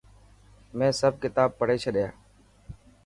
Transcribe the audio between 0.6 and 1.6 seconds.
مين سڀ ڪتاب